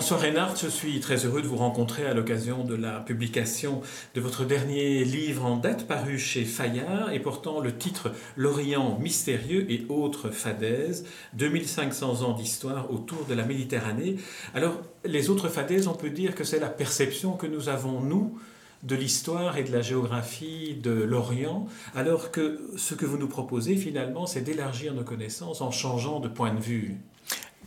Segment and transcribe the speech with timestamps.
[0.00, 3.82] François Reynard, je suis très heureux de vous rencontrer à l'occasion de la publication
[4.14, 9.70] de votre dernier livre en date paru chez Fayard et portant le titre L'Orient mystérieux
[9.70, 14.16] et autres fadaises, 2500 ans d'histoire autour de la Méditerranée.
[14.54, 18.38] Alors, les autres fadaises, on peut dire que c'est la perception que nous avons, nous,
[18.82, 23.76] de l'histoire et de la géographie de l'Orient, alors que ce que vous nous proposez
[23.76, 26.96] finalement, c'est d'élargir nos connaissances en changeant de point de vue.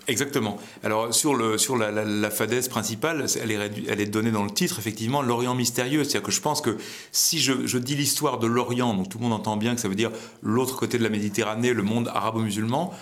[0.08, 0.60] Exactement.
[0.84, 4.80] Alors sur, le, sur la, la, principale, elle est, elle est, donnée dans le titre,
[4.80, 6.04] effectivement, l'Orient mystérieux.
[6.04, 6.78] C'est-à-dire que je pense que
[7.12, 9.88] si je, je dis l'histoire de l'Orient, donc tout le monde entend bien que ça
[9.88, 12.94] veut dire l'autre côté de la Méditerranée, le monde arabo-musulman,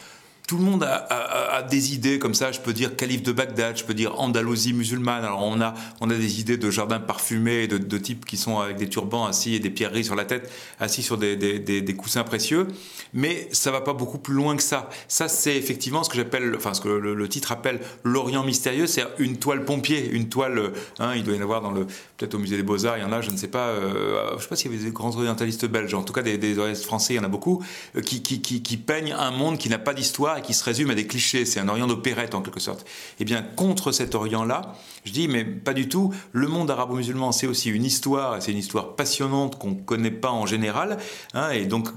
[0.51, 2.51] tout le monde a, des idées comme ça.
[2.51, 5.23] Je peux dire calife de Bagdad, je peux dire Andalousie musulmane.
[5.23, 8.75] Alors on a, on a des idées de jardins parfumés, de, types qui sont avec
[8.75, 12.67] des turbans assis et des pierreries sur la tête, assis sur des, des, coussins précieux.
[13.13, 14.89] Mais ça va pas beaucoup plus loin que ça.
[15.07, 18.87] Ça, c'est effectivement ce que j'appelle, enfin ce que le, titre appelle l'Orient mystérieux.
[18.87, 20.73] C'est une toile pompier, une toile.
[20.99, 21.85] Hein, il doit y en avoir dans le,
[22.17, 22.97] peut-être au musée des Beaux Arts.
[22.97, 23.67] Il y en a, je ne sais pas.
[23.67, 25.93] Euh, je sais pas s'il y avait des grands orientalistes belges.
[25.93, 27.63] En tout cas, des, orientalistes français, il y en a beaucoup
[27.95, 31.45] euh, qui peignent un monde qui n'a pas d'histoire qui se résume à des clichés,
[31.45, 32.85] c'est un Orient d'opérette en quelque sorte.
[33.19, 34.73] Eh bien, contre cet Orient-là,
[35.05, 36.13] je dis, mais pas du tout.
[36.31, 40.31] Le monde arabo-musulman, c'est aussi une histoire, c'est une histoire passionnante qu'on ne connaît pas
[40.31, 40.97] en général.
[41.33, 41.87] Hein, et donc,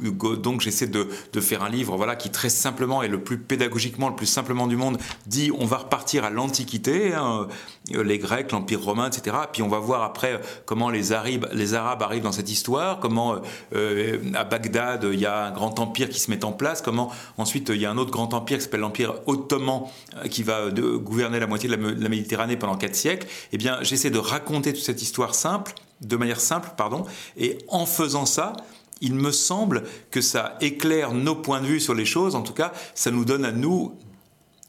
[0.40, 4.08] donc j'essaie de, de, faire un livre voilà, qui, très simplement, et le plus pédagogiquement,
[4.08, 7.48] le plus simplement du monde, dit on va repartir à l'Antiquité, hein,
[7.90, 9.36] les Grecs, l'Empire romain, etc.
[9.52, 13.36] Puis on va voir après comment les Arabes, les Arabes arrivent dans cette histoire, comment
[13.74, 17.10] euh, à Bagdad, il y a un grand empire qui se met en place, comment
[17.38, 19.84] ensuite il y a un autre grand qui s'appelle l'Empire ottoman,
[20.16, 23.78] euh, qui va de, gouverner la moitié de la, Méditerranée pendant quatre siècles, eh bien,
[23.82, 27.04] j'essaie de raconter toute cette histoire simple, de manière simple, pardon,
[27.36, 28.54] et en faisant ça,
[29.00, 32.34] il me semble que ça éclaire nos points de vue sur les choses.
[32.34, 33.98] En tout cas, ça nous donne à nous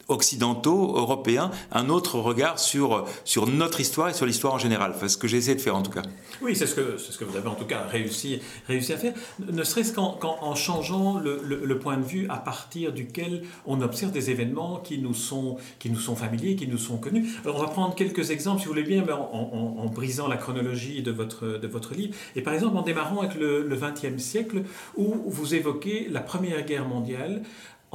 [0.07, 4.93] occidentaux, européens, un autre regard sur, sur notre histoire et sur l'histoire en général.
[4.95, 6.03] Enfin, ce que j'ai essayé de faire en tout cas.
[6.41, 9.13] Oui, c'est ce, que, ce que vous avez en tout cas réussi, réussi à faire,
[9.39, 14.29] ne serait-ce qu'en changeant le, le, point de vue à partir duquel on observe des
[14.31, 17.29] événements qui nous sont, qui nous sont familiers, qui nous sont connus.
[17.43, 20.37] Alors on va prendre quelques exemples, si vous voulez bien, en, en, en brisant la
[20.37, 22.15] chronologie de votre, de votre livre.
[22.35, 24.63] Et par exemple en démarrant avec le XXe siècle,
[24.95, 27.41] où vous évoquez la Première Guerre mondiale,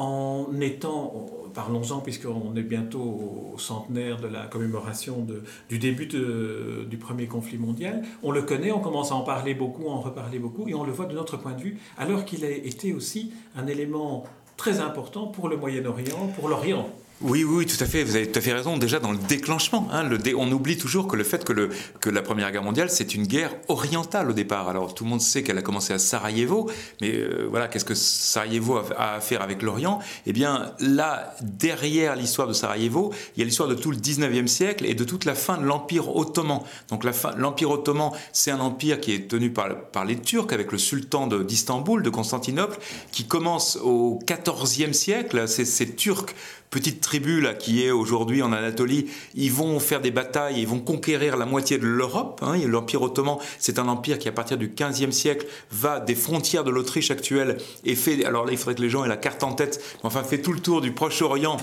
[0.01, 5.27] en étant, parlons-en puisqu'on est bientôt au centenaire de la commémoration
[5.69, 9.89] du début du premier conflit mondial, on le connaît, on commence à en parler beaucoup,
[9.91, 12.47] à en reparler beaucoup, et on le voit de notre point de vue, alors qu'il
[12.47, 14.25] a été aussi un élément
[14.57, 16.89] très important pour le Moyen-Orient, pour l'Orient.
[17.23, 18.03] Oui, oui, tout à fait.
[18.03, 18.79] Vous avez tout à fait raison.
[18.79, 20.09] Déjà dans le déclenchement, hein,
[20.39, 21.69] on oublie toujours que le fait que, le,
[22.01, 24.71] que la Première Guerre mondiale, c'est une guerre orientale au départ.
[24.71, 26.71] Alors tout le monde sait qu'elle a commencé à Sarajevo,
[27.03, 29.99] mais euh, voilà, qu'est-ce que Sarajevo a, à faire avec l'Orient?
[30.25, 34.47] Eh bien, là, derrière l'histoire de Sarajevo, il y a l'histoire de tout le 19e
[34.47, 36.61] siècle et de toute la fin de l'Empire ottoman.
[36.89, 40.79] Donc l'Empire ottoman, c'est un empire qui est tenu par, par les Turcs avec le
[40.79, 42.79] sultan d'Istanbul, de, de Constantinople,
[43.13, 45.47] qui commence au 14e siècle.
[45.47, 46.35] Ces Turcs
[46.71, 50.79] petite tribu là qui est aujourd'hui en Anatolie, ils vont faire des batailles, ils vont
[50.79, 52.41] conquérir la moitié de l'Europe.
[52.43, 52.57] Hein.
[52.67, 56.71] L'Empire ottoman, c'est un empire qui à partir du 15e siècle va des frontières de
[56.71, 59.53] l'Autriche actuelle et fait, alors là il faudrait que les gens aient la carte en
[59.53, 61.59] tête, mais enfin fait tout le tour du Proche-Orient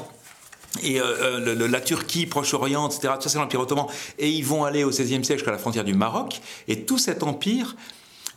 [0.83, 1.05] et euh,
[1.39, 3.13] euh, la Turquie, Proche-Orient, etc.
[3.19, 3.87] Ça, c'est l'Empire ottoman.
[4.19, 6.41] Et ils vont aller au XVIe siècle jusqu'à la frontière du Maroc.
[6.67, 7.75] Et tout cet empire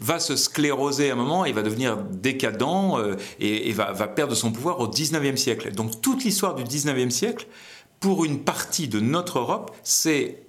[0.00, 4.50] va se scléroser à un moment, il va devenir décadent euh, et, va, perdre son
[4.50, 5.72] pouvoir au 19e siècle.
[5.72, 7.46] Donc toute l'histoire du 19e siècle,
[8.00, 10.42] pour une partie de notre Europe, c'est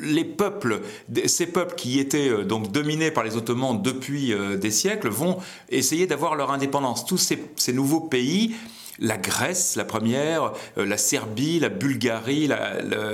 [0.00, 0.80] les peuples,
[1.26, 5.38] ces peuples qui étaient euh, donc dominés par les Ottomans depuis euh, des siècles, vont
[5.68, 7.04] essayer d'avoir leur indépendance.
[7.04, 8.56] Tous ces, nouveaux pays,
[8.98, 12.48] la Grèce, la première, la Serbie, la Bulgarie,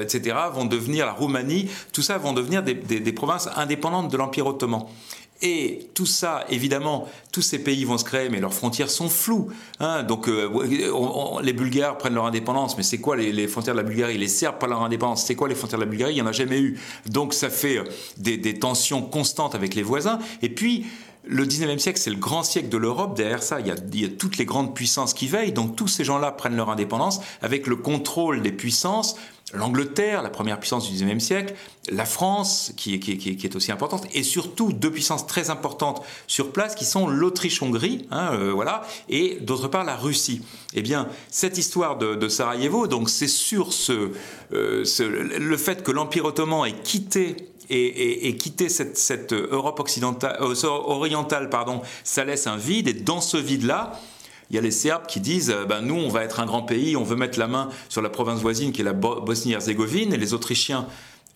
[0.01, 4.85] etc., vont devenir la Roumanie, tout ça vont devenir des provinces indépendantes de l'Empire ottoman.
[5.43, 9.49] Et tout ça, évidemment, tous ces pays vont se créer, mais leurs frontières sont floues.
[9.79, 10.03] Hein.
[10.03, 14.19] Donc, euh, les Bulgares prennent leur indépendance, mais c'est quoi les, frontières de la Bulgarie?
[14.19, 16.13] Les Serbes prennent leur indépendance, c'est quoi les frontières de la Bulgarie?
[16.13, 16.79] Il n'y en a jamais eu.
[17.07, 17.85] Donc, ça fait euh,
[18.19, 20.19] des, tensions constantes avec les voisins.
[20.43, 20.85] Et puis,
[21.25, 23.17] le 19e siècle, c'est le grand siècle de l'Europe.
[23.17, 25.53] Derrière ça, il y, a, toutes les grandes puissances qui veillent.
[25.53, 29.17] Donc tous ces gens-là prennent leur indépendance avec le contrôle des puissances,
[29.53, 31.55] l'Angleterre, la première puissance du XIXe siècle,
[31.91, 36.85] la France, qui est, aussi importante, et surtout deux puissances très importantes sur place, qui
[36.85, 40.43] sont l'Autriche-Hongrie, hein, euh, voilà, et d'autre part la Russie.
[40.73, 44.13] Eh bien, cette histoire de, Sarajevo, donc c'est sur ce,
[44.53, 51.51] euh, ce, le fait que l'Empire ottoman ait quitté et, quitter cette, Europe occidentale, orientale,
[51.51, 52.89] pardon, ça laisse un vide.
[52.89, 53.93] Et dans ce vide-là,
[54.51, 56.97] il y a les Serbes qui disent ben nous, on va être un grand pays,
[56.97, 60.35] on veut mettre la main sur la province voisine qui est la Bosnie-Herzégovine, et les
[60.35, 60.87] Autrichiens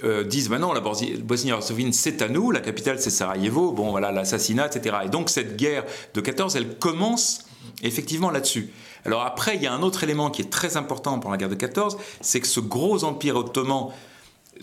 [0.02, 4.66] euh, disent maintenant la Bosnie-Herzégovine c'est à nous, la capitale c'est Sarajevo, bon voilà l'assassinat,
[4.66, 4.96] etc.
[5.04, 5.84] Et donc cette guerre
[6.14, 7.44] de 14, elle commence
[7.82, 8.70] effectivement là-dessus.
[9.04, 11.48] Alors après, il y a un autre élément qui est très important pour la guerre
[11.48, 13.90] de 14, c'est que ce gros empire ottoman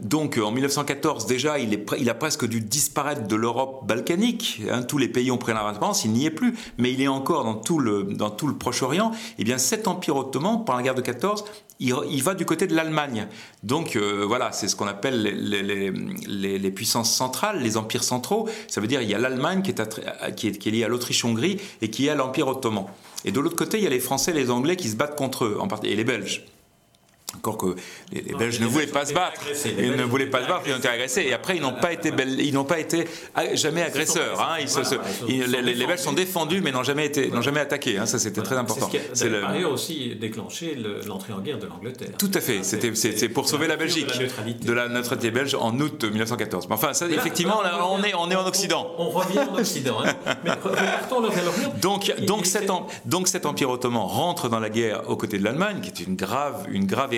[0.02, 4.62] donc en 1914, déjà, il, a presque dû disparaître de l'Europe balkanique.
[4.70, 4.84] Hein.
[4.84, 7.56] tous les pays ont pris l'indépendance, il n'y est plus, mais il est encore dans
[7.56, 8.08] tout le,
[8.58, 9.12] Proche-Orient.
[9.12, 11.44] Et eh bien cet empire ottoman, pendant la guerre de 14,
[11.80, 13.28] il, va du côté de l'Allemagne.
[13.64, 18.48] Donc euh, voilà, c'est ce qu'on appelle les, puissances centrales, les empires centraux.
[18.68, 22.10] Ça veut dire qu'il y a l'Allemagne qui est, liée à l'Autriche-Hongrie et qui est
[22.10, 22.86] à l'empire ottoman.
[23.26, 25.18] Et de l'autre côté, il y a les Français et les Anglais qui se battent
[25.18, 26.46] contre eux, et les Belges.
[27.38, 27.76] Encore que
[28.12, 29.42] les, Belges ne voulaient pas se battre,
[29.80, 31.22] ils ne voulaient pas se battre, ils ont été agressés.
[31.22, 33.06] Et après, ils n'ont pas été, ils n'ont pas été
[33.54, 34.42] jamais agresseurs.
[34.42, 34.64] Hein.
[35.28, 37.98] Ils les, Belges sont défendus, mais n'ont jamais été, n'ont jamais attaqué.
[37.98, 38.06] Hein.
[38.06, 38.90] Ça, c'était très important.
[39.14, 39.42] C'est le...
[39.42, 42.10] par ailleurs aussi déclenché l'entrée en guerre de l'Angleterre.
[42.18, 42.64] Tout à fait.
[42.64, 44.12] C'était, c'est pour sauver la Belgique
[44.62, 46.68] de la neutralité belge en août 1914.
[46.68, 48.94] Mais enfin, ça, effectivement, là, on est, on est en Occident.
[48.98, 49.98] On, revient en Occident.
[50.06, 50.14] Hein.
[50.44, 50.52] Mais
[51.82, 52.70] donc, donc, cet,
[53.06, 56.16] donc cet empire ottoman rentre dans la guerre aux côtés de l'Allemagne, qui est une
[56.16, 57.14] grave, une grave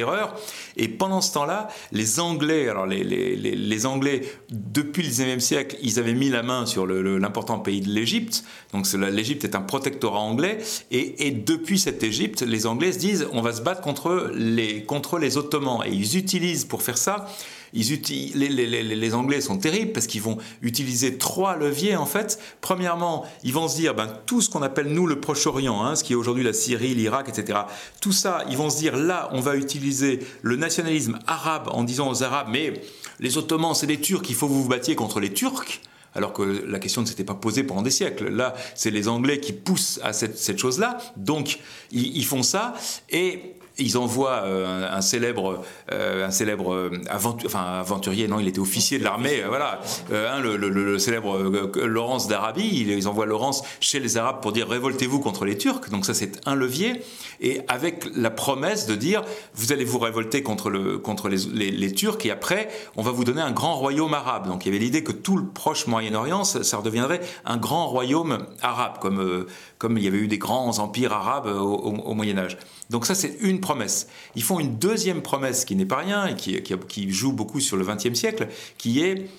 [0.78, 6.14] et pendant ce temps-là, les Anglais, alors les, Anglais, depuis le 19e siècle, ils avaient
[6.14, 8.44] mis la main sur l'important pays de l'Égypte.
[8.72, 10.60] Donc l'Égypte est un protectorat anglais.
[10.92, 15.18] Et, depuis cette Égypte, les Anglais se disent, on va se battre contre les, contre
[15.18, 15.80] les Ottomans.
[15.86, 17.28] Et ils utilisent pour faire ça
[17.74, 22.40] les, Anglais sont terribles parce qu'ils vont utiliser trois leviers en fait.
[22.62, 26.04] Premièrement, ils vont se dire ben, tout ce qu'on appelle nous le Proche-Orient, hein, ce
[26.04, 27.60] qui est aujourd'hui la Syrie, l'Irak, etc.
[28.02, 32.10] Tout ça, ils vont se dire là, on va utiliser le nationalisme arabe en disant
[32.10, 32.82] aux Arabes mais
[33.20, 35.82] les Ottomans, c'est les Turcs, il faut que vous vous battiez contre les Turcs
[36.16, 38.30] alors que la question ne s'était pas posée pendant des siècles.
[38.30, 41.60] Là, c'est les Anglais qui poussent à cette, chose-là, donc
[41.92, 42.76] ils, ils, font ça,
[43.10, 49.00] et ils envoient euh, un, célèbre, euh, un célèbre euh, aventurier, non, il était officier
[49.00, 49.82] de l'armée, voilà,
[50.12, 51.40] hein, le, célèbre
[51.84, 56.06] Laurence d'Arabie, ils envoient Laurence chez les Arabes pour dire révoltez-vous contre les Turcs, donc
[56.06, 57.02] ça c'est un levier,
[57.42, 59.24] et avec la promesse de dire
[59.56, 63.42] vous allez vous révolter contre, le, contre les, Turcs, et après on va vous donner
[63.42, 64.48] un grand royaume arabe.
[64.48, 68.46] Donc il y avait l'idée que tout le proche Moyen-Orient, ça, redeviendrait un grand royaume
[68.62, 72.58] arabe, comme, il y avait eu des grands empires arabes au Moyen Âge.
[72.90, 74.08] Donc ça, c'est une promesse.
[74.36, 77.86] Ils font une deuxième promesse qui n'est pas rien et qui, joue beaucoup sur le
[77.86, 79.30] XXe siècle, qui est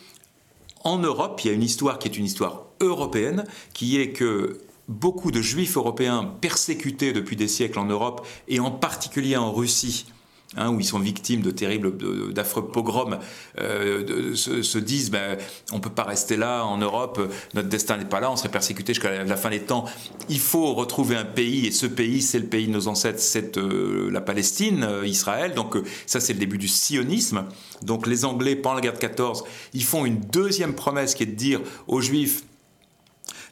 [0.83, 4.61] en Europe, il y a une histoire qui est une histoire européenne, qui est que
[4.89, 10.07] beaucoup de juifs européens persécutés depuis des siècles en Europe, et en particulier en Russie,
[10.57, 11.93] Hein, où ils sont victimes de terribles,
[12.33, 13.19] d'affreux pogroms,
[13.61, 15.37] euh, se, disent ben,
[15.73, 17.21] on ne peut pas rester là en Europe,
[17.55, 19.85] notre destin n'est pas là, on serait persécuté jusqu'à la fin des temps.
[20.29, 23.59] Il faut retrouver un pays, et ce pays, c'est le pays de nos ancêtres, c'est
[23.59, 25.55] euh, la Palestine, euh, Israël.
[25.55, 27.47] Donc ça, c'est le début du sionisme.
[27.83, 29.43] Donc les Anglais, pendant la guerre de 14,
[29.73, 32.45] ils font une deuxième promesse qui est de dire aux Juifs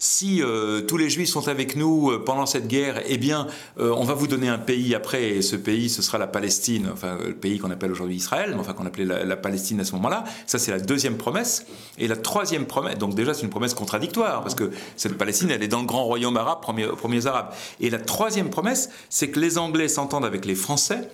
[0.02, 3.46] si euh, tous les juifs sont avec nous euh, pendant cette guerre, eh bien,
[3.78, 6.90] euh, on va vous donner un pays après, et ce pays, ce sera la Palestine,
[6.92, 9.92] enfin, le pays qu'on appelle aujourd'hui Israël, mais enfin, qu'on appelait la, Palestine à ce
[9.92, 10.24] moment-là.
[10.44, 11.66] Ça, c'est la deuxième promesse.
[11.98, 15.62] Et la troisième promesse, donc déjà, c'est une promesse contradictoire, parce que cette Palestine, elle
[15.62, 17.52] est dans le grand royaume arabe, premier, premiers arabes.
[17.78, 21.08] Et la troisième promesse, c'est que les Anglais s'entendent avec les Français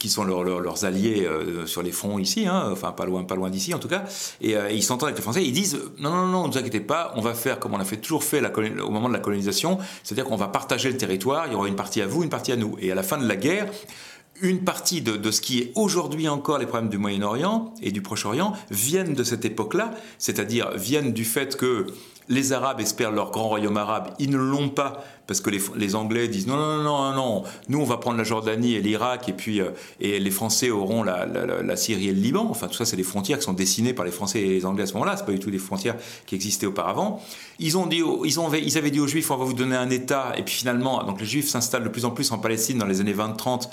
[0.00, 3.50] qui sont leurs alliés euh, sur les fronts ici, hein, enfin pas loin, pas loin
[3.50, 4.04] d'ici en tout cas,
[4.40, 6.80] et, euh, ils s'entendent avec les Français, ils disent non, non, non, ne vous inquiétez
[6.80, 8.42] pas, on va faire comme on a toujours fait
[8.80, 11.76] au moment de la colonisation, c'est-à-dire qu'on va partager le territoire, il y aura une
[11.76, 12.76] partie à vous, une partie à nous.
[12.80, 13.70] Et à la fin de la guerre,
[14.40, 18.54] une partie de, ce qui est aujourd'hui encore les problèmes du Moyen-Orient et du Proche-Orient
[18.70, 21.86] viennent de cette époque-là, c'est-à-dire viennent du fait que
[22.30, 26.26] les Arabes espèrent leur grand royaume arabe, ils ne l'ont pas parce que les, Anglais
[26.26, 29.60] disent non, non, non, non, nous on va prendre la Jordanie et l'Irak et puis
[29.60, 29.70] euh,
[30.00, 32.48] et les Français auront la, Syrie et le Liban.
[32.50, 34.82] Enfin, tout ça, c'est des frontières qui sont dessinées par les Français et les Anglais
[34.82, 35.16] à ce moment-là.
[35.16, 35.94] C'est pas du tout des frontières
[36.26, 37.22] qui existaient auparavant.
[37.60, 39.90] Ils ont dit, ils, ont, ils avaient dit aux Juifs, on va vous donner un
[39.90, 40.32] État.
[40.36, 43.00] Et puis finalement, donc les Juifs s'installent de plus en plus en Palestine dans les
[43.00, 43.68] années 20-30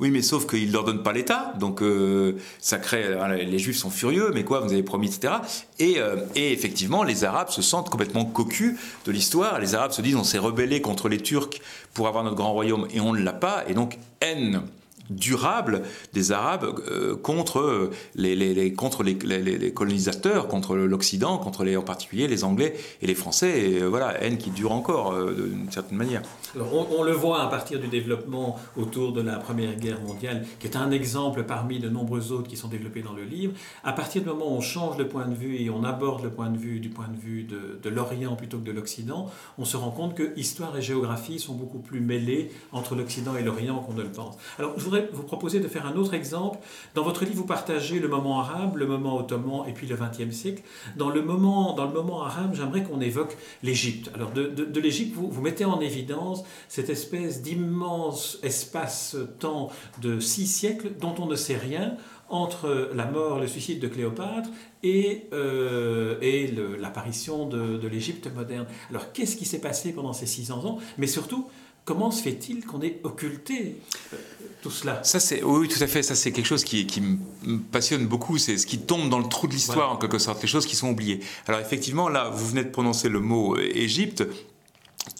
[0.00, 3.04] oui, mais sauf qu'ils ne leur donnent pas l'État, donc euh, ça crée.
[3.46, 5.34] Les Juifs sont furieux, mais quoi, vous avez promis, etc.
[5.80, 9.60] Euh, et, effectivement, les Arabes se sentent complètement cocus de l'histoire.
[9.60, 11.60] Les Arabes se disent on s'est rebellé contre les Turcs
[11.92, 14.62] pour avoir notre grand royaume et on ne l'a pas, et donc haine
[15.10, 15.82] durable
[16.12, 22.28] des Arabes euh, contre, les, les, contre les, colonisateurs, contre l'Occident, contre les, en particulier
[22.28, 23.70] les Anglais et les Français.
[23.70, 26.22] Et euh, voilà, haine qui dure encore euh, d'une certaine manière.
[26.54, 30.66] Alors on, le voit à partir du développement autour de la Première Guerre mondiale, qui
[30.66, 33.52] est un exemple parmi de nombreux autres qui sont développés dans le livre.
[33.82, 36.30] À partir du moment où on change de point de vue et on aborde le
[36.30, 39.64] point de vue du point de vue de, de l'Orient plutôt que de l'Occident, on
[39.64, 43.80] se rend compte que histoire et géographie sont beaucoup plus mêlées entre l'Occident et l'Orient
[43.80, 44.36] qu'on ne le pense.
[44.58, 46.58] Alors je voudrais vous proposer de faire un autre exemple.
[46.94, 50.34] Dans votre livre, vous partagez le moment arabe, le moment ottoman et puis le XXe
[50.34, 50.62] siècle.
[50.96, 54.10] Dans le moment, dans le moment arabe, j'aimerais qu'on évoque l'Égypte.
[54.14, 59.70] Alors de, l'Égypte, vous, mettez en évidence cette espèce d'immense espace-temps
[60.00, 61.96] de six siècles dont on ne sait rien
[62.30, 64.48] entre la mort, le suicide de Cléopâtre
[64.82, 68.66] et, euh, et l'apparition de, de l'Égypte moderne.
[68.90, 70.78] Alors qu'est-ce qui s'est passé pendant ces 600 ans?
[70.96, 71.48] Mais surtout,
[71.84, 73.76] comment se fait-il qu'on ait occulté
[74.12, 74.16] euh,
[74.62, 75.02] tout cela?
[75.04, 76.02] Ça, c'est, Oui, tout à fait.
[76.02, 78.38] Ça, c'est quelque chose qui, qui me passionne beaucoup.
[78.38, 80.76] C'est ce qui tombe dans le trou de l'histoire, en quelque sorte, les choses qui
[80.76, 81.20] sont oubliées.
[81.46, 84.24] Alors effectivement, là, vous venez de prononcer le mot euh, Égypte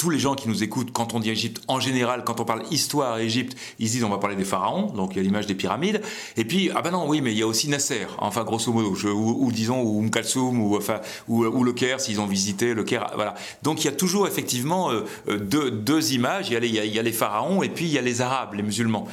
[0.04, 2.64] tous les gens qui nous écoutent, quand on dit Égypte, en général, quand on parle
[2.70, 5.54] histoire Égypte, ils disent on va parler des pharaons, donc il y a l'image des
[5.54, 6.02] pyramides.
[6.37, 8.94] Et puis, ah ben non, oui, mais il y a aussi Nasser, enfin grosso modo,
[9.14, 13.34] ou, disons, ou Mkalsoum, ou, enfin, ou, le Caire, s'ils ont visité le Caire, voilà.
[13.62, 16.68] Donc il y a toujours effectivement euh, euh, deux, deux, images, il y, a les,
[16.68, 19.08] il y a les pharaons et puis il y a les Arabes, les musulmans.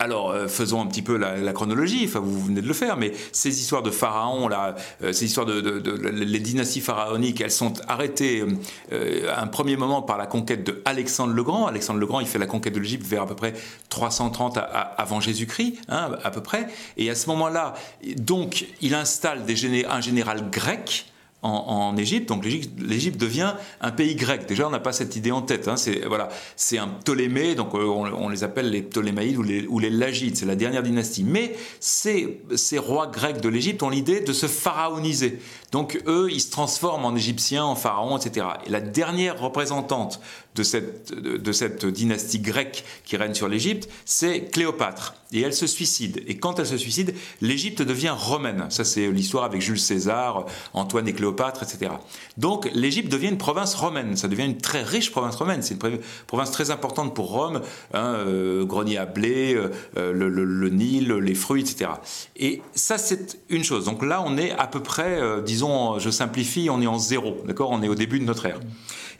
[0.00, 3.12] Alors, euh, faisons un petit peu la, chronologie, enfin, vous venez de le faire, mais
[3.30, 8.44] ces histoires de pharaons, là, euh, ces histoires de, les dynasties pharaoniques, elles sont arrêtées
[8.92, 11.66] euh, à un premier moment par la conquête de Alexandre le Grand.
[11.66, 13.54] Alexandre le Grand, il fait la conquête de l'Égypte vers à peu près
[13.88, 14.58] 330
[14.98, 16.66] avant Jésus-Christ, hein, à peu près.
[16.96, 17.74] Et à ce moment-là,
[18.16, 21.06] donc, il installe des un général grec
[21.44, 22.28] en, Égypte.
[22.28, 24.46] Donc l'Égypte devient un pays grec.
[24.46, 25.68] Déjà, on n'a pas cette idée en tête.
[25.68, 25.76] Hein.
[25.76, 29.78] C'est voilà, c'est un Ptolémée, donc euh, on, les appelle les Ptolémaïdes ou les, ou
[29.78, 30.36] Lagides.
[30.36, 31.24] C'est la dernière dynastie.
[31.24, 35.38] Mais ces rois grecs de l'Égypte ont l'idée de se pharaoniser.
[35.74, 38.46] Donc eux, ils se transforment en Égyptiens, en pharaons, etc.
[38.64, 40.20] Et la dernière représentante
[40.54, 45.16] de cette, de, cette dynastie grecque qui règne sur l'Égypte, c'est Cléopâtre.
[45.32, 46.22] Et elle se suicide.
[46.28, 48.66] Et quand elle se suicide, l'Égypte devient romaine.
[48.68, 51.90] Ça, c'est l'histoire avec Jules César, Antoine et Cléopâtre, etc.
[52.38, 54.16] Donc l'Égypte devient une province romaine.
[54.16, 55.60] Ça devient une très riche province romaine.
[55.62, 57.62] C'est une province très importante pour Rome.
[57.92, 61.90] Hein, euh, grenier à blé, euh, le, le, Nil, les fruits, etc.
[62.36, 63.86] Et ça, c'est une chose.
[63.86, 65.63] Donc là, on est à peu près, euh, disons,
[65.98, 67.36] je simplifie, on est en zéro.
[67.46, 67.70] D'accord?
[67.70, 68.60] On est au début de notre ère.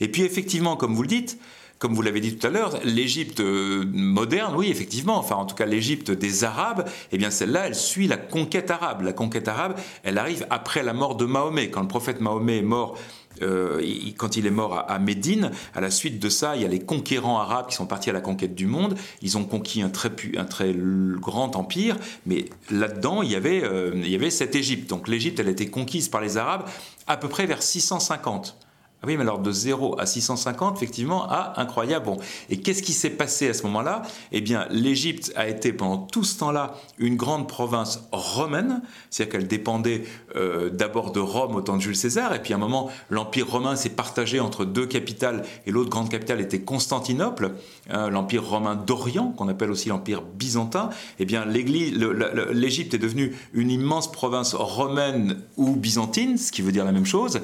[0.01, 1.39] Et puis effectivement, comme vous le dites,
[1.79, 5.57] comme vous l'avez dit tout à l'heure, l'Égypte euh, moderne, oui, effectivement, enfin en tout
[5.57, 9.03] cas l'Égypte des Arabes, eh bien celle-là, elle suit la conquête arabe.
[9.03, 11.71] La conquête arabe, elle arrive après la mort de Mahomet.
[11.71, 12.97] Quand le prophète Mahomet est mort,
[13.43, 13.83] euh,
[14.17, 16.81] quand il est mort à, Médine, à la suite de ça, il y a les
[16.81, 18.97] conquérants arabes qui sont partis à la conquête du monde.
[19.23, 20.75] Ils ont conquis un très,
[21.21, 24.89] grand empire, mais là-dedans, il, euh, il y avait cette Égypte.
[24.89, 26.65] Donc l'Égypte, elle a été conquise par les Arabes
[27.07, 28.57] à peu près vers 650.
[29.05, 32.07] Ah oui, mais alors de 0 à 650, effectivement, ah, incroyable.
[32.07, 32.17] Bon,
[32.49, 34.01] et qu'est-ce qui s'est passé à ce moment-là?
[34.33, 38.81] Eh bien, l'Égypte a été pendant tout ce temps-là une grande province romaine,
[39.11, 40.05] c'est-à-dire qu'elle dépendait
[40.37, 43.47] euh, d'abord de Rome au temps de Jules César, et puis à un moment, l'Empire
[43.47, 47.53] romain s'est partagé entre deux capitales, et l'autre grande capitale était Constantinople,
[47.91, 50.89] hein, l'Empire romain d'Orient, qu'on appelle aussi l'Empire byzantin.
[51.19, 56.87] Eh bien, l'Égypte est devenue une immense province romaine ou byzantine, ce qui veut dire
[56.87, 57.43] la même chose.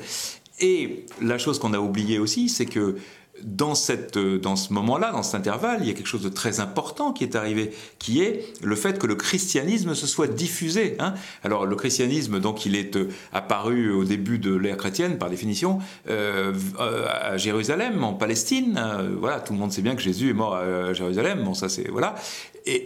[0.60, 2.96] Et la chose qu'on a oubliée aussi, c'est que
[3.42, 6.60] dans, cette, dans ce moment-là, dans cet intervalle, il y a quelque chose de très
[6.60, 10.96] important qui est arrivé, qui est le fait que le christianisme se soit diffusé.
[10.98, 11.14] Hein.
[11.42, 15.78] Alors le christianisme, donc, il est euh, apparu au début de l'ère chrétienne, par définition,
[16.08, 18.80] euh, euh, à Jérusalem, en Palestine.
[19.18, 21.42] voilà, tout le monde sait bien que Jésus est mort à Jérusalem.
[21.44, 22.14] Bon, ça c'est voilà.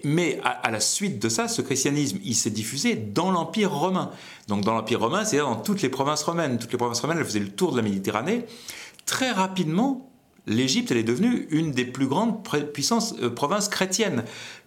[0.05, 4.11] Mais à, à, la suite de ça, ce christianisme, il s'est diffusé dans l'Empire romain.
[4.49, 6.59] Donc dans l'Empire romain, c'est-à-dire dans toutes les provinces romaines.
[6.59, 8.45] Toutes les provinces romaines, elles faisaient le tour de la Méditerranée.
[9.07, 10.11] Très rapidement,
[10.47, 14.25] l'Égypte, elle est devenue une des plus grandes puissances, euh, provinces chrétiennes.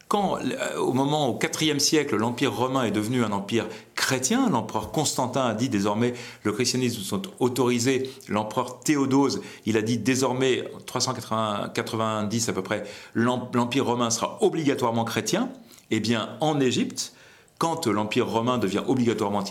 [0.08, 4.92] Quand, euh, au moment, au IVe siècle, l'Empire romain est devenu un empire chrétien, l'empereur
[4.92, 12.50] Constantin a dit désormais le christianisme sont autorisés, l'empereur Théodose, il a dit désormais, 390
[12.50, 12.86] à peu près,
[13.16, 15.50] l'empire romain sera obligatoirement chrétien.
[15.92, 17.14] Eh bien, en Égypte,
[17.58, 19.44] quand l'Empire romain devient obligatoirement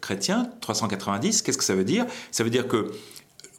[0.00, 2.06] chrétien, 390, qu'est-ce que ça veut dire?
[2.30, 2.92] Ça veut dire que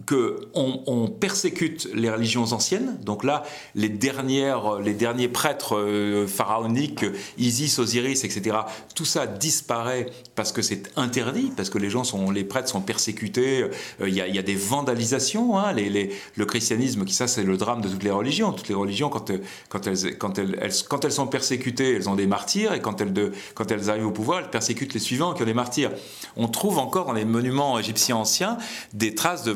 [0.05, 2.97] que on, persécute les religions anciennes.
[3.03, 3.43] Donc là,
[3.75, 7.05] les dernières, les derniers prêtres euh, pharaoniques,
[7.37, 8.57] Isis, Osiris, etc.
[8.95, 12.81] Tout ça disparaît parce que c'est interdit, parce que les gens sont, les prêtres sont
[12.81, 13.63] persécutés.
[14.01, 15.57] Euh, il y, a, des vandalisations.
[15.57, 18.53] Hein, le christianisme, ça, c'est le drame de toutes les religions.
[18.53, 19.41] Toutes les religions, quand, elles,
[20.17, 23.89] quand, elles, quand elles sont persécutées, elles ont des martyrs, et quand elles, quand elles
[23.89, 25.91] arrivent au pouvoir, elles persécutent les suivants qui ont des martyrs.
[26.37, 28.57] On trouve encore dans les monuments égyptiens anciens
[28.93, 29.51] des traces de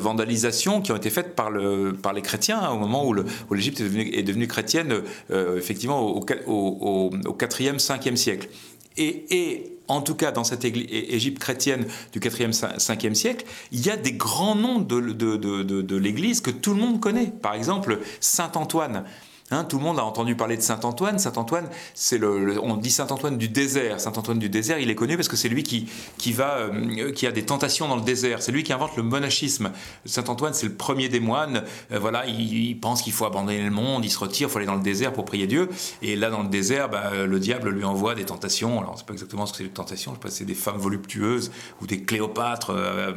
[0.80, 4.22] qui ont été faites par, le, par les chrétiens hein, au moment où l'Égypte est,
[4.22, 8.48] devenue, chrétienne, euh, effectivement, au, au, au, 4e, 5e siècle.
[8.96, 13.90] Et, et, en tout cas, dans cette Égypte chrétienne du 4e, 5e siècle, il y
[13.90, 17.30] a des grands noms de, de, de l'Église que tout le monde connaît.
[17.42, 19.04] Par exemple, Saint Antoine.
[19.54, 21.18] Hein, tout le monde a entendu parler de Saint Antoine.
[21.18, 24.00] Saint Antoine, c'est le, on dit Saint Antoine du désert.
[24.00, 27.12] Saint Antoine du désert, il est connu parce que c'est lui qui, qui va, euh,
[27.12, 28.42] qui a des tentations dans le désert.
[28.42, 29.70] C'est lui qui invente le monachisme.
[30.06, 31.62] Saint Antoine, c'est le premier des moines.
[31.92, 34.66] Euh, voilà, il, pense qu'il faut abandonner le monde, il se retire, il faut aller
[34.66, 35.68] dans le désert pour prier Dieu.
[36.02, 38.80] Et là, dans le désert, bah, le diable lui envoie des tentations.
[38.80, 40.10] Alors, c'est pas exactement ce que c'est des tentations.
[40.12, 43.12] Je sais pas si c'est des femmes voluptueuses ou des Cléopâtres euh,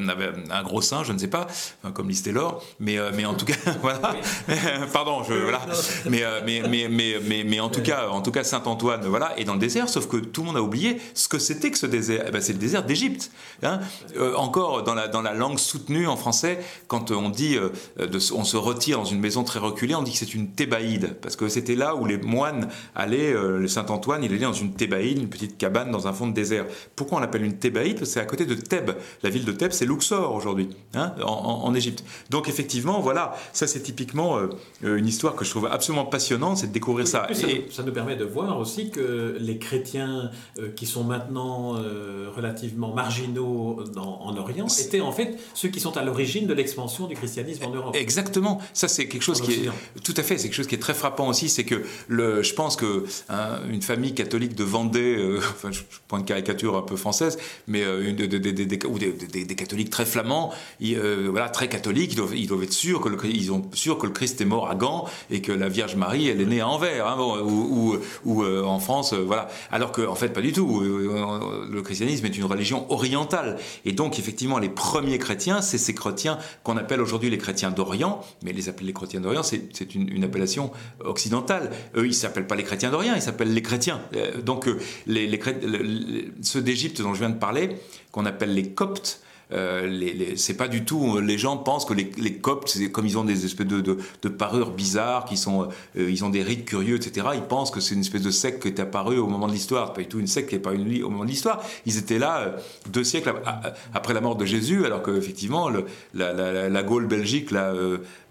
[0.52, 1.48] un gros sein, je ne sais pas,
[1.94, 2.24] comme Lys
[2.80, 4.16] Mais, mais en tout cas, voilà.
[4.94, 5.62] Pardon, je, voilà.
[5.68, 6.88] Euh, mais, mais,
[7.46, 10.48] mais, en tout cas, cas, Saint-Antoine, voilà, est dans le désert, sauf que tout le
[10.48, 12.26] monde a oublié ce que c'était que ce désert.
[12.28, 13.32] Eh ben, c'est le désert d'Égypte.
[13.64, 13.80] Hein.
[14.18, 17.70] Euh, encore dans la, langue soutenue en français, quand on dit, euh,
[18.34, 21.36] on se retire dans une maison très reculée, on dit que c'est une thébaïde, parce
[21.36, 25.30] que c'était là où les moines allaient, le Saint-Antoine, il allait dans une thébaïde, une
[25.30, 26.66] petite cabane dans un fond de désert.
[26.96, 27.98] Pourquoi on l'appelle une thébaïde?
[27.98, 28.92] Parce que c'est à côté de Thèbes.
[29.24, 32.04] La ville de Thèbes, c'est Luxor aujourd'hui, hein, en, Égypte.
[32.30, 34.40] Donc effectivement, voilà, ça c'est typiquement
[34.82, 37.28] une histoire que je trouve absolument passionnant, c'est de découvrir ça.
[37.30, 37.66] Et...
[37.70, 42.94] Ça, nous permet de voir aussi que les chrétiens euh, qui sont maintenant euh, relativement
[42.94, 47.66] marginaux en Orient étaient en fait ceux qui sont à l'origine de l'expansion du christianisme
[47.66, 47.96] en Europe.
[47.96, 48.60] Exactement.
[48.74, 49.70] Ça, c'est quelque chose qui est
[50.04, 50.38] tout à fait.
[50.38, 53.60] C'est quelque chose qui est très frappant aussi, c'est que le, je pense que hein,
[53.70, 57.38] une famille catholique de Vendée, euh, enfin, je prends une caricature un peu française,
[57.68, 62.64] mais une, de, ou des, catholiques très flamands, voilà, très catholiques, ils doivent, ils doivent
[62.64, 65.42] être sûrs que le, ils ont sûr que le Christ est mort à Gand et
[65.42, 69.24] que la Vierge Marie, elle est née à Anvers, hein, ou, euh, en France, euh,
[69.26, 69.50] voilà.
[69.72, 70.82] Alors qu'en en fait, pas du tout.
[70.82, 73.58] Euh, le christianisme est une religion orientale.
[73.86, 78.22] Et donc, effectivement, les premiers chrétiens, c'est ces chrétiens qu'on appelle aujourd'hui les chrétiens d'Orient,
[78.44, 80.72] mais les appeler les chrétiens d'Orient, c'est une, appellation
[81.04, 81.72] occidentale.
[81.96, 84.02] Eux, ils s'appellent pas les chrétiens d'Orient, ils s'appellent les chrétiens.
[84.44, 84.68] Donc,
[86.42, 87.78] ceux d'Égypte dont je viens de parler,
[88.12, 89.22] qu'on appelle les coptes,
[89.54, 91.20] euh, les, c'est pas du tout.
[91.20, 95.26] Les gens pensent que les, les coptes, comme ils ont des espèces de, parures bizarres,
[95.26, 97.28] qui sont, euh, ils ont des rites curieux, etc.
[97.34, 99.94] Ils pensent que c'est une espèce de secte qui est apparue au moment de l'histoire.
[99.94, 101.62] Pas du tout une secte qui est une au moment de l'histoire.
[101.86, 102.58] Ils étaient là euh,
[102.90, 103.34] deux siècles
[103.94, 107.74] après la mort de Jésus, alors qu'effectivement la, la, la, Gaule Belgique, là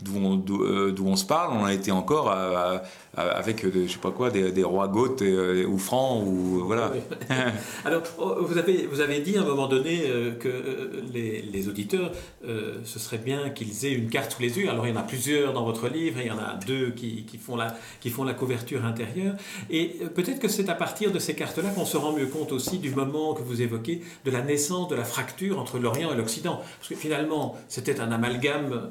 [0.02, 2.79] d'où on, se parle, on a été encore à euh,
[3.16, 6.92] avec, euh, je sais pas quoi, des, rois goths euh, ou francs, ou voilà.
[7.85, 10.02] Alors, oh, vous avez, vous avez dit à un moment donné
[10.38, 12.12] que les, auditeurs,
[12.44, 14.68] ce serait bien qu'ils aient une carte sous les yeux.
[14.68, 17.24] Alors, il y en a plusieurs dans votre livre, il y en a deux qui,
[17.24, 19.35] qui font, la, qui font la couverture intérieure.
[19.70, 22.79] Et peut-être que c'est à partir de ces cartes-là qu'on se rend mieux compte aussi
[22.79, 26.61] du moment que vous évoquez, de la naissance de la fracture entre l'Orient et l'Occident.
[26.79, 28.90] Parce que finalement, c'était un amalgame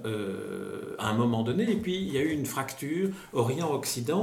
[0.97, 4.14] à un moment donné, et puis il y a eu une fracture Orient-Occident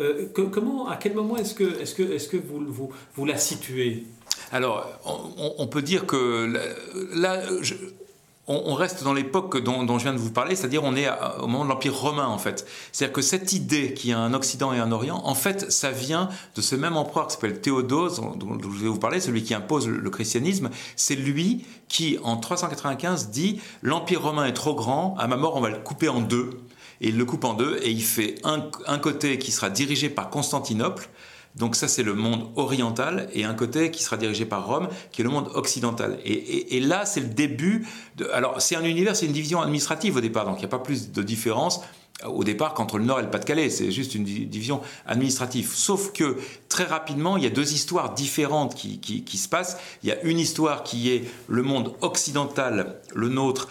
[0.00, 3.38] euh, comment, à quel moment est-ce que, est que, est que vous, vous, vous, la
[3.38, 4.04] situez?
[4.52, 4.86] Alors,
[5.58, 6.52] on, peut dire que
[7.14, 7.42] là,
[8.46, 11.08] on, reste dans l'époque dont, je viens de vous parler, c'est-à-dire on est
[11.40, 12.66] au moment de l'Empire romain en fait.
[12.92, 15.90] C'est-à-dire que cette idée qu'il y a un Occident et un Orient, en fait, ça
[15.90, 19.52] vient de ce même empereur qui s'appelle Théodose, dont, je vais vous parler, celui qui
[19.52, 20.70] impose le christianisme.
[20.96, 25.60] C'est lui qui, en 395, dit l'Empire romain est trop grand, à ma mort on
[25.60, 26.58] va le couper en deux
[27.00, 30.30] et il le coupe en deux et il fait un, côté qui sera dirigé par
[30.30, 31.08] Constantinople,
[31.54, 35.22] donc ça c'est le monde oriental, et un côté qui sera dirigé par Rome, qui
[35.22, 36.18] est le monde occidental.
[36.24, 40.20] Et, là c'est le début, de, alors c'est un univers, c'est une division administrative au
[40.20, 41.80] départ, donc il n'y a pas plus de différence
[42.26, 45.70] au départ qu'entre le Nord et le Pas-de-Calais, c'est juste une division administrative.
[45.72, 46.36] Sauf que
[46.68, 49.78] très rapidement, il y a deux histoires différentes qui se passent.
[50.02, 53.68] Il y a une histoire qui est le monde occidental, le nôtre,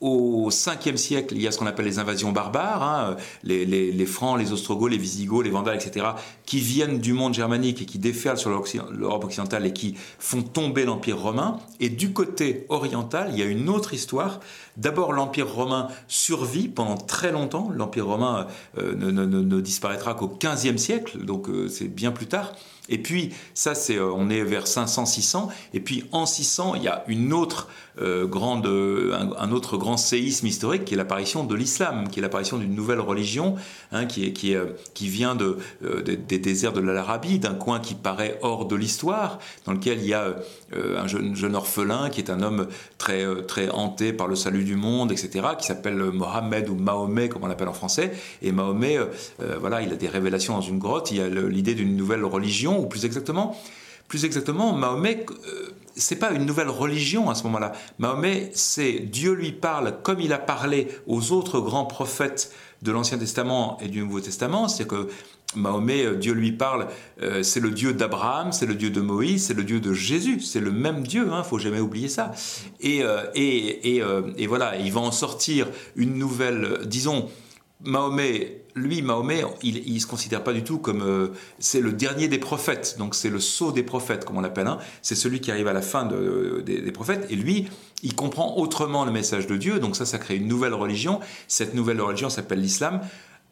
[0.00, 4.38] au 5e siècle, il y a ce qu'on appelle les invasions barbares, hein, les, Francs,
[4.38, 6.06] les Ostrogoths, les Visigoths, les Vandales, etc.,
[6.44, 10.84] qui viennent du monde germanique et qui déferlent sur l'Europe occidentale et qui font tomber
[10.84, 11.58] l'Empire romain.
[11.80, 14.40] Et du côté oriental, il y a une autre histoire.
[14.76, 17.70] D'abord, l'Empire romain survit pendant très longtemps.
[17.74, 22.52] L'Empire romain euh, ne, disparaîtra qu'au 15e siècle, donc euh, c'est bien plus tard.
[22.88, 25.48] Et puis, ça, c'est, euh, on est vers 500-600.
[25.74, 27.68] Et puis, en 600, il y a une autre,
[28.00, 32.58] euh, grande, un, autre grand séisme historique qui est l'apparition de l'islam, qui est l'apparition
[32.58, 33.56] d'une nouvelle religion
[33.92, 35.58] hein, qui, est, qui, vient de,
[36.04, 40.14] des déserts de l'Arabie, d'un coin qui paraît hors de l'histoire, dans lequel il y
[40.14, 40.34] a
[40.74, 42.66] un jeune, jeune, orphelin qui est un homme
[42.98, 47.44] très, très hanté par le salut du monde, etc., qui s'appelle Mohammed ou Mahomet, comme
[47.44, 48.12] on l'appelle en français.
[48.42, 48.98] Et Mahomet,
[49.60, 52.80] voilà, il a des révélations dans une grotte, il y a l'idée d'une nouvelle religion
[52.80, 53.56] ou plus exactement,
[54.08, 57.72] plus exactement, Mahomet, euh, c'est pas une nouvelle religion à ce moment-là.
[57.98, 63.18] Mahomet, c'est Dieu lui parle comme il a parlé aux autres grands prophètes de l'Ancien
[63.18, 65.08] Testament et du Nouveau Testament, c'est que
[65.54, 66.88] Mahomet, euh, Dieu lui parle,
[67.22, 70.40] euh, c'est le Dieu d'Abraham, c'est le Dieu de Moïse, c'est le Dieu de Jésus,
[70.40, 72.32] c'est le même Dieu, il hein, faut jamais oublier ça.
[72.80, 73.02] Et,
[73.34, 77.28] et, voilà, il va en sortir une nouvelle, disons,
[77.84, 81.02] Mahomet, lui, Mahomet, il ne se considère pas du tout comme...
[81.02, 84.66] Euh, c'est le dernier des prophètes, donc c'est le sceau des prophètes, comme on l'appelle.
[84.66, 84.78] Hein.
[85.00, 87.26] C'est celui qui arrive à la fin des, prophètes.
[87.30, 87.68] Et lui,
[88.02, 89.80] il comprend autrement le message de Dieu.
[89.80, 91.20] Donc ça, ça crée une nouvelle religion.
[91.48, 93.00] Cette nouvelle religion s'appelle l'islam.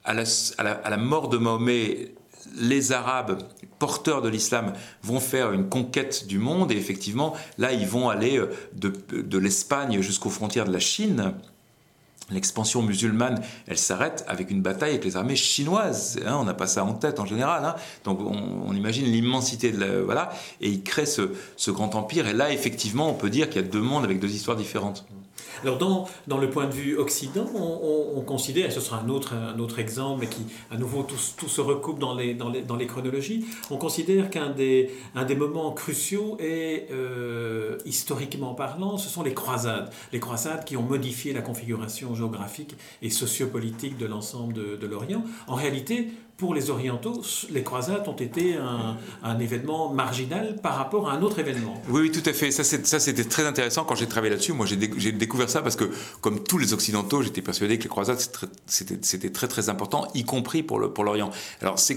[0.04, 2.14] À la, mort de Mahomet,
[2.56, 3.42] les Arabes
[3.78, 6.70] porteurs de l'islam vont faire une conquête du monde.
[6.70, 11.32] Et effectivement, là, ils vont aller euh, de l'Espagne jusqu'aux frontières de la Chine
[12.30, 16.18] L'expansion musulmane, elle s'arrête avec une bataille avec les armées chinoises.
[16.24, 17.64] Hein, on n'a pas ça en tête en général.
[17.64, 17.74] Hein.
[18.04, 22.26] Donc on, imagine l'immensité de la, voilà, et il crée ce, ce, grand empire.
[22.26, 25.04] Et là, effectivement, on peut dire qu'il y a deux mondes avec deux histoires différentes.
[25.62, 29.34] Alors dans, dans le point de vue occident, on, considère, et ce sera un autre,
[29.34, 32.62] un autre exemple, mais qui à nouveau tout, tout se recoupe dans les, dans les,
[32.62, 38.96] dans les chronologies, on considère qu'un des, un des moments cruciaux est, euh, historiquement parlant,
[38.96, 39.90] ce sont les croisades.
[40.12, 45.22] Les croisades qui ont modifié la configuration géographique et sociopolitique de l'ensemble de, de l'Orient.
[45.46, 51.12] En réalité, pour les orientaux, les croisades ont été un, événement marginal par rapport à
[51.12, 51.80] un autre événement.
[51.88, 52.50] Oui, oui tout à fait.
[52.50, 54.52] Ça, c'était très intéressant quand j'ai travaillé là-dessus.
[54.52, 58.18] Moi, j'ai découvert ça parce que, comme tous les occidentaux, j'étais persuadé que les croisades,
[58.66, 61.30] c'était très, très important, y compris pour l'Orient.
[61.60, 61.96] Alors, c'est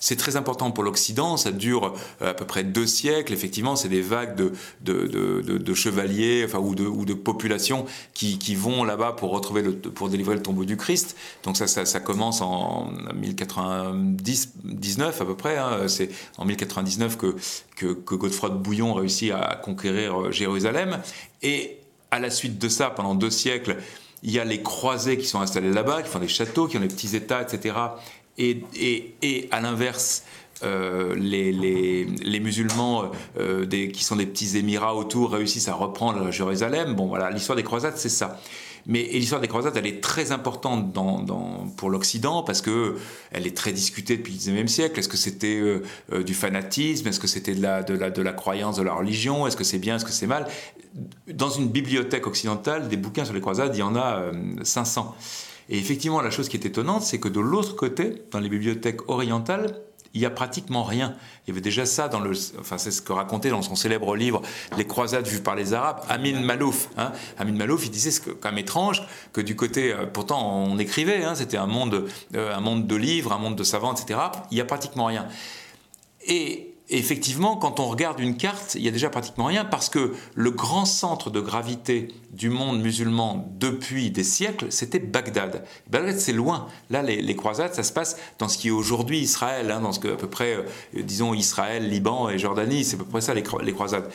[0.00, 1.36] c'est très important pour l'Occident.
[1.36, 3.32] Ça dure euh, à peu près deux siècles.
[3.32, 8.84] Effectivement, c'est des vagues de, de, chevaliers enfin, ou, de, ou de populations qui, vont
[8.84, 9.40] là-bas pour,
[9.94, 11.16] pour délivrer le tombeau du Christ.
[11.44, 15.56] Donc, ça, ça, ça commence en 1080 19 à peu près.
[15.56, 15.88] Hein.
[15.88, 17.36] c'est en 1099 que,
[17.76, 21.00] que, Godefroy de Bouillon réussit à conquérir euh, Jérusalem.
[21.42, 21.78] Et
[22.10, 23.76] à la suite de ça, pendant deux siècles,
[24.22, 26.80] il y a les croisés qui sont installés là-bas, qui font des châteaux, qui ont
[26.80, 27.74] des petits États, etc.
[28.38, 30.24] Et, et, et à l'inverse,
[30.62, 36.94] euh, les, musulmans euh, qui sont des petits émirats autour réussissent à reprendre Jérusalem.
[36.94, 38.38] Bon, voilà, l'histoire des croisades, c'est ça.
[38.86, 40.96] Mais l'histoire des croisades, elle est très importante
[41.76, 42.96] pour l'Occident parce que
[43.30, 44.98] elle est très discutée depuis le XIXe siècle.
[44.98, 45.60] Est-ce que c'était
[46.12, 47.06] euh, du fanatisme?
[47.08, 49.46] Est-ce que c'était de la, croyance, de la religion?
[49.46, 49.96] Est-ce que c'est bien?
[49.96, 50.46] Est-ce que c'est mal?
[51.28, 54.30] Dans une bibliothèque occidentale, des bouquins sur les croisades, il y en a
[54.62, 55.14] 500.
[55.14, 58.48] Euh, Et effectivement, la chose qui est étonnante, c'est que de l'autre côté, dans les
[58.48, 59.80] bibliothèques orientales,
[60.14, 61.14] il y a pratiquement rien.
[61.46, 64.16] Il y avait déjà ça dans le, enfin c'est ce que racontait dans son célèbre
[64.16, 64.42] livre
[64.76, 66.88] Les croisades vues par les Arabes, Amin Malouf.
[66.96, 67.12] Hein.
[67.38, 71.24] Amin Malouf, il disait c'est quand même étrange que du côté, euh, pourtant on écrivait,
[71.24, 74.18] hein, c'était un monde, euh, un monde de livres, un monde de savants, etc.
[74.50, 75.26] Il y a pratiquement rien.
[76.26, 80.14] Et effectivement, quand on regarde une carte, il y a déjà pratiquement rien parce que
[80.34, 85.64] le grand centre de gravité du monde musulman depuis des siècles, c'était Bagdad.
[85.88, 86.66] Bagdad, c'est loin.
[86.90, 90.00] Là, les, croisades, ça se passe dans ce qui est aujourd'hui Israël, hein, dans ce
[90.00, 93.34] que à peu près, euh, disons Israël, Liban et Jordanie, c'est à peu près ça
[93.34, 94.10] les, croisades.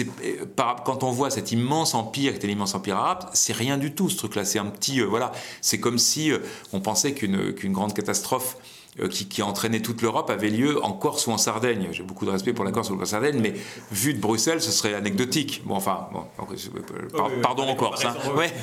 [0.00, 3.92] Euh, quand on voit cet immense empire qui était l'immense empire arabe, c'est rien du
[3.92, 4.44] tout ce truc-là.
[4.44, 6.32] C'est un petit, euh, voilà, c'est comme si
[6.72, 8.56] on pensait qu'une grande catastrophe
[9.00, 11.88] euh, qui, a entraîné toute l'Europe avait lieu en Corse ou en Sardaigne.
[11.92, 13.54] J'ai beaucoup de respect pour la Corse ou la Sardaigne, mais
[13.92, 15.62] vu de Bruxelles, ce serait anecdotique.
[15.64, 18.04] Bon, enfin, bon, euh, pardon en Corse.
[18.04, 18.14] Hein.
[18.34, 18.50] Ouais,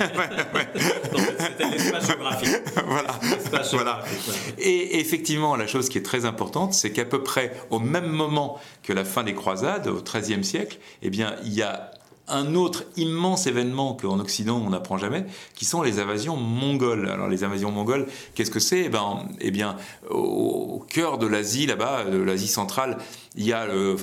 [1.39, 2.49] C'était l'espace géographique.
[2.87, 3.19] voilà.
[3.71, 4.03] voilà.
[4.57, 8.59] Et effectivement, la chose qui est très importante, c'est qu'à peu près au même moment
[8.81, 11.91] que la fin des croisades, au XIIIe siècle, eh bien, il y a
[12.27, 17.09] un autre immense événement qu'en Occident on n'apprend jamais, qui sont les invasions mongoles.
[17.09, 18.85] Alors les invasions mongoles, qu'est-ce que c'est?
[18.85, 19.77] Eh ben, eh bien,
[20.09, 22.97] au, cœur de l'Asie, là-bas, de l'Asie centrale,
[23.35, 23.95] il y a le,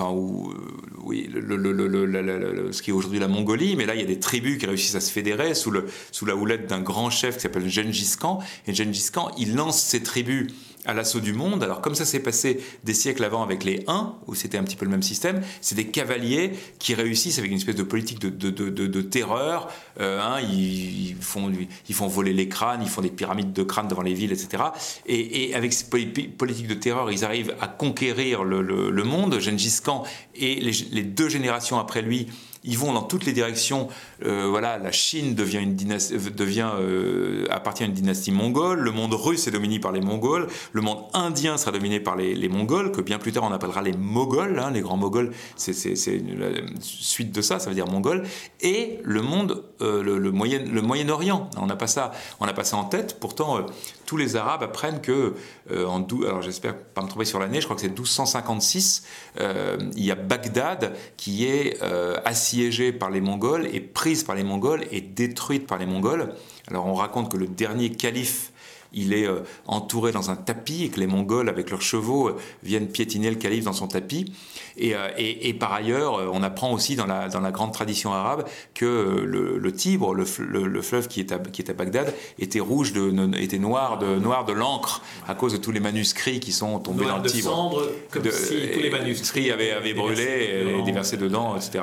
[2.73, 4.97] ce qui est aujourd'hui la Mongolie, mais là il y a des tribus qui réussissent
[4.97, 8.41] à se fédérer sous la houlette d'un grand chef qui s'appelle Gengis Khan.
[8.67, 10.49] Et Gengis Khan, il lance ses tribus
[10.85, 11.63] à l'assaut du monde.
[11.63, 14.77] Alors comme ça s'est passé des siècles avant avec les Huns, où c'était un petit
[14.77, 18.31] peu le même système, c'est des cavaliers qui réussissent avec une espèce de politique de,
[18.31, 19.69] de, de, de terreur.
[20.01, 21.51] Euh, hein, ils, font,
[21.89, 24.65] ils font voler les crânes, ils font des pyramides de crânes devant les villes, etc.
[25.07, 29.39] Et, avec cette politique de terreur, ils arrivent à conquérir le, le, monde.
[29.41, 32.29] Gengis Khan et les deux générations après lui
[32.65, 33.89] ils vont dans toutes les directions.
[34.25, 38.81] Euh, voilà, la Chine devient euh, euh, appartient à une dynastie mongole.
[38.81, 40.47] Le monde russe est dominé par les Mongols.
[40.73, 43.93] Le monde indien sera dominé par les, Mongols, que bien plus tard on appellera les
[43.93, 44.59] Moghols.
[44.59, 45.73] Hein, les grands Moghols, c'est
[46.07, 48.25] une suite de ça, ça veut dire Mongol.
[48.61, 51.49] Et le monde, le, Moyen, le Moyen-Orient.
[51.57, 53.19] On n'a pas ça, on n'a pas ça en tête.
[53.21, 53.65] Pourtant,
[54.11, 55.37] tous les Arabes apprennent que
[55.73, 59.05] en alors j'espère pas me tromper sur l'année, je crois que c'est 1256,
[59.39, 64.43] il y a Bagdad qui est assis assiégée par les Mongols et prise par les
[64.43, 66.35] Mongols et détruite par les Mongols.
[66.67, 68.51] Alors on raconte que le dernier calife
[68.93, 72.37] il est euh, entouré dans un tapis et que les Mongols, avec leurs chevaux, euh,
[72.63, 74.33] viennent piétiner le calife dans son tapis.
[74.77, 78.47] Et, euh, et, par ailleurs, on apprend aussi dans la, dans la grande tradition arabe
[78.75, 83.37] que le, Tibre, le, fleuve qui est, à, qui est à Bagdad, était rouge, de,
[83.39, 87.05] était noir de, noir de l'encre à cause de tous les manuscrits qui sont tombés
[87.05, 87.51] dans le Tibre.
[87.51, 91.81] Cendre, comme si tous les manuscrits avaient, avaient brûlé et déversé dedans, etc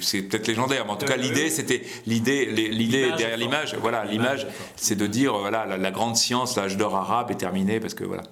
[0.00, 4.46] c'est peut-être légendaire, mais en tout cas l'idée c'était l'idée l'idée derrière l'image, voilà l'image,
[4.76, 8.04] c'est de dire voilà la, la grande science, l'âge d'or arabe est terminé parce que
[8.04, 8.22] voilà.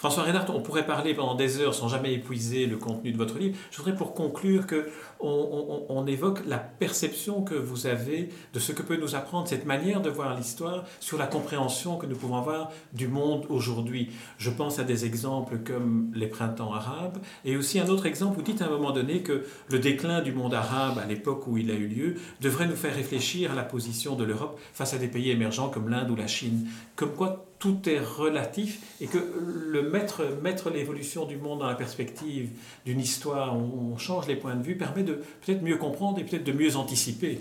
[0.00, 3.38] François Reynard, on pourrait parler pendant des heures sans jamais épuiser le contenu de votre
[3.38, 3.58] livre.
[3.70, 4.88] Je voudrais pour conclure que
[5.22, 10.00] on, évoque la perception que vous avez de ce que peut nous apprendre cette manière
[10.00, 14.10] de voir l'histoire sur la compréhension que nous pouvons avoir du monde aujourd'hui.
[14.38, 18.42] Je pense à des exemples comme les printemps arabes et aussi un autre exemple, vous
[18.42, 21.70] dites à un moment donné que le déclin du monde arabe à l'époque où il
[21.70, 25.08] a eu lieu devrait nous faire réfléchir à la position de l'Europe face à des
[25.08, 26.66] pays émergents comme l'Inde ou la Chine.
[26.96, 31.74] Comme quoi tout est relatif et que le mettre, mettre l'évolution du monde dans la
[31.74, 32.48] perspective
[32.86, 36.24] d'une histoire où on change les points de vue permet de peut-être mieux comprendre et
[36.24, 37.38] peut-être de mieux anticiper.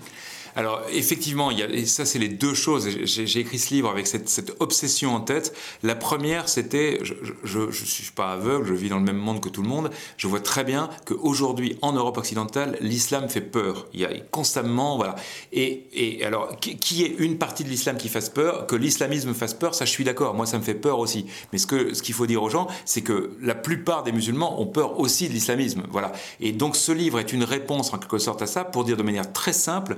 [0.55, 1.51] Alors effectivement,
[1.85, 2.89] ça c'est les deux choses.
[3.03, 5.55] J'ai écrit ce livre avec cette, obsession en tête.
[5.83, 9.49] La première, c'était, je ne suis pas aveugle, je vis dans le même monde que
[9.49, 9.89] tout le monde.
[10.17, 13.87] Je vois très bien qu'aujourd'hui, en Europe occidentale, l'islam fait peur.
[13.93, 15.15] Il y a constamment, voilà.
[15.51, 19.73] Et, alors, qui est une partie de l'islam qui fasse peur Que l'islamisme fasse peur,
[19.75, 20.33] ça je suis d'accord.
[20.33, 21.25] Moi, ça me fait peur aussi.
[21.51, 24.67] Mais ce ce qu'il faut dire aux gens, c'est que la plupart des musulmans ont
[24.67, 25.83] peur aussi de l'islamisme.
[25.89, 26.11] Voilà.
[26.39, 29.03] Et donc, ce livre est une réponse en quelque sorte à ça pour dire de
[29.03, 29.97] manière très simple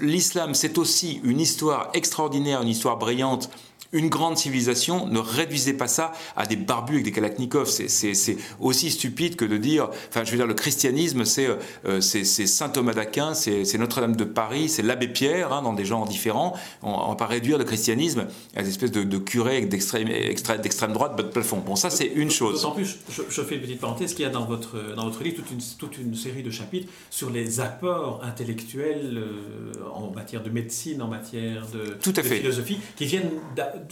[0.00, 3.50] l'islam, c'est aussi une histoire extraordinaire, une histoire brillante
[3.92, 7.68] une grande civilisation, ne réduisez pas ça à des barbus avec des kalachnikovs.
[7.68, 11.48] C'est aussi stupide que de dire, enfin je veux dire, le christianisme, c'est
[11.86, 16.06] euh, saint Thomas d'Aquin, c'est Notre-Dame de Paris, c'est l'abbé Pierre, hein, dans des genres
[16.06, 16.54] différents.
[16.82, 21.16] On ne va pas réduire le christianisme à des espèces de, de curés d'extrême droite,
[21.16, 21.62] bas de plafond.
[21.64, 22.64] Bon, ça c'est une chose.
[22.64, 25.36] En plus, je, fais une petite parenthèse, qu'il y a dans votre, dans votre livre
[25.36, 30.50] toute une, toute une série de chapitres sur les apports intellectuels euh, en matière de
[30.50, 32.36] médecine, en matière de, Tout à de fait.
[32.36, 33.30] philosophie, qui viennent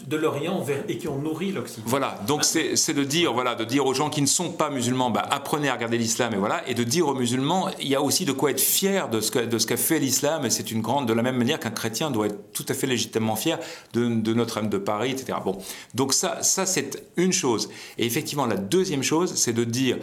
[0.07, 1.85] de l'Orient et qui ont nourri l'Occident.
[1.87, 5.11] Voilà, donc c'est de dire, voilà, de dire aux gens qui ne sont pas musulmans,
[5.11, 8.03] bah, apprenez à regarder l'islam et voilà, et de dire aux musulmans, il y a
[8.03, 11.13] aussi de quoi être fier de ce qu'a fait l'islam et c'est une grande, de
[11.13, 13.59] la même manière qu'un chrétien doit être tout à fait légitimement fier
[13.93, 15.39] de, de Notre-Dame de Paris, etc.
[15.45, 15.59] Bon,
[15.95, 17.69] donc ça, ça c'est une chose.
[17.99, 19.99] Et effectivement, la deuxième chose, c'est de dire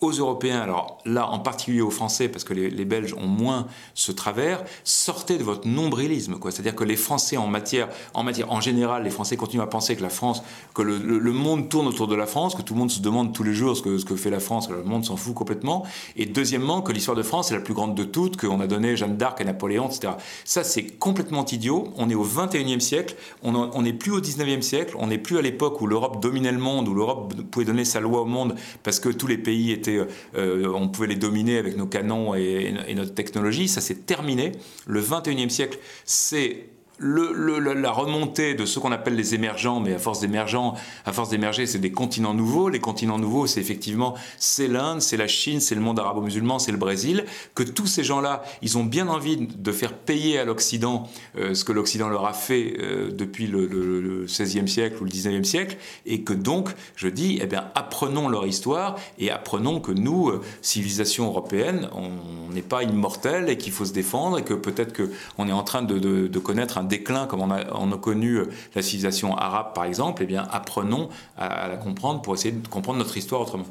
[0.00, 4.12] aux Européens, alors là en particulier aux Français, parce que les, Belges ont moins ce
[4.12, 6.36] travers, sortez de votre nombrilisme.
[6.42, 9.96] C'est-à-dire que les Français en matière, en matière, en général, les Français continuent à penser
[9.96, 10.42] que la France,
[10.74, 13.42] que le, monde tourne autour de la France, que tout le monde se demande tous
[13.42, 15.84] les jours ce que, ce que fait la France, que le monde s'en fout complètement.
[16.16, 18.96] Et deuxièmement, que l'histoire de France est la plus grande de toutes, qu'on a donné
[18.96, 20.14] Jeanne d'Arc à Napoléon, etc.
[20.44, 21.88] Ça, c'est complètement idiot.
[21.96, 25.42] On est au 21e siècle, on n'est plus au 19e siècle, on n'est plus à
[25.42, 29.00] l'époque où l'Europe dominait le monde, où l'Europe pouvait donner sa loi au monde parce
[29.00, 32.94] que tous les pays étaient euh, on pouvait les dominer avec nos canons et, et
[32.94, 33.68] notre technologie.
[33.68, 34.52] Ça s'est terminé.
[34.86, 36.66] Le 21e siècle, c'est
[36.98, 42.34] la remontée de ce qu'on appelle les émergents, mais à force d'émerger, c'est des continents
[42.34, 42.68] nouveaux.
[42.68, 46.72] Les continents nouveaux, c'est effectivement c'est l'Inde, c'est la Chine, c'est le monde arabo-musulman, c'est
[46.72, 47.24] le Brésil.
[47.54, 51.64] Que tous ces gens-là, ils ont bien envie de faire payer à l'Occident euh, ce
[51.64, 56.22] que l'Occident leur a fait euh, depuis le, XVIe siècle ou le XIXe siècle, et
[56.22, 61.26] que donc, je dis, eh bien, apprenons leur histoire et apprenons que nous, euh, civilisation
[61.26, 65.52] européenne, on n'est pas immortel et qu'il faut se défendre et que peut-être qu'on est
[65.52, 68.82] en train de, de connaître un déclin, comme on a, on a connu euh, la
[68.82, 73.42] civilisation arabe par exemple, eh apprenons à, la comprendre pour essayer de comprendre notre histoire
[73.42, 73.64] autrement.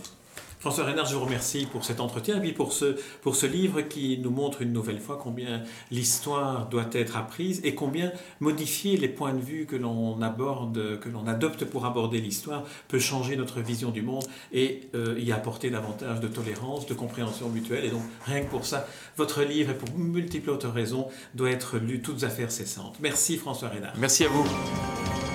[0.65, 3.82] François Reynard, je vous remercie pour cet entretien et puis pour ce, pour ce livre
[3.82, 9.08] qui nous montre une nouvelle fois combien l'histoire doit être apprise et combien modifier les
[9.08, 13.62] points de vue que l'on aborde, que l'on adopte pour aborder l'histoire peut changer notre
[13.62, 17.86] vision du monde et euh, y apporter davantage de tolérance, de compréhension mutuelle.
[17.86, 21.78] Et donc, rien que pour ça, votre livre, et pour multiples autres raisons, doit être
[21.78, 22.97] lu toutes affaires cessantes.
[23.01, 23.93] Merci François Reynard.
[23.99, 25.35] Merci à vous.